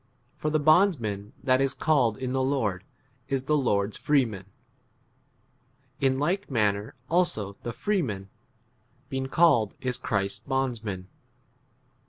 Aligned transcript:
22 0.39 0.41
For 0.41 0.49
the 0.49 0.59
bondsman 0.59 1.33
that 1.43 1.61
is 1.61 1.75
called 1.75 2.17
in 2.17 2.33
the 2.33 2.41
Lord 2.41 2.83
is 3.27 3.43
the 3.43 3.55
Lord's 3.55 3.97
freeman; 3.97 4.45
in 5.99 6.17
like 6.17 6.49
manner 6.49 6.95
also 7.07 7.53
the 7.61 7.71
freeman 7.71 8.27
being 9.09 9.25
23 9.25 9.29
called 9.35 9.75
is 9.79 9.99
Christ's 9.99 10.39
bondsman. 10.39 11.07